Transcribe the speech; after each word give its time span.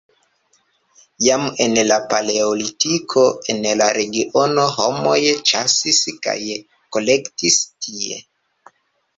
Jam 1.25 1.43
en 1.65 1.75
la 1.89 1.97
paleolitiko 2.13 3.25
en 3.55 3.61
la 3.83 3.91
regiono 3.99 4.65
homoj 4.79 5.19
ĉasis 5.51 6.03
kaj 6.27 6.37
kolektis 6.97 7.61
tie. 7.87 8.19